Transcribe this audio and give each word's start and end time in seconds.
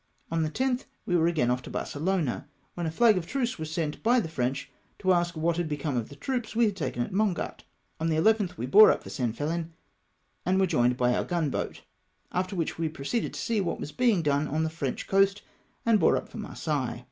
On 0.31 0.41
the 0.41 0.49
10th 0.49 0.85
we 1.05 1.15
were 1.15 1.27
again 1.27 1.51
off 1.51 1.61
Barcelona, 1.61 2.47
when 2.73 2.87
a 2.87 2.89
Hag 2.89 3.19
of 3.19 3.27
truce 3.27 3.59
was 3.59 3.69
sent 3.69 4.01
by 4.01 4.19
the 4.19 4.27
French 4.27 4.71
to 4.97 5.13
ask 5.13 5.37
what 5.37 5.57
had 5.57 5.69
become 5.69 5.95
of 5.95 6.09
the 6.09 6.15
troops 6.15 6.55
we 6.55 6.65
had 6.65 6.75
taken 6.75 7.03
at 7.03 7.13
Mongat. 7.13 7.63
On 7.99 8.09
the 8.09 8.15
11th, 8.15 8.57
we 8.57 8.65
bore 8.65 8.89
up 8.89 9.03
for 9.03 9.11
San 9.11 9.31
Felin 9.31 9.73
and 10.43 10.59
were 10.59 10.65
jomed 10.65 10.97
by 10.97 11.13
our 11.15 11.23
gun 11.23 11.51
boat, 11.51 11.83
after 12.31 12.55
which 12.55 12.79
we 12.79 12.89
proceeded 12.89 13.35
to 13.35 13.39
see 13.39 13.61
what 13.61 13.79
was 13.79 13.91
being 13.91 14.23
done 14.23 14.47
on 14.47 14.63
the 14.63 14.71
French 14.71 15.05
coast, 15.05 15.43
and 15.85 15.99
bore 15.99 16.17
up 16.17 16.29
for 16.29 16.39
MarseiUes. 16.39 16.99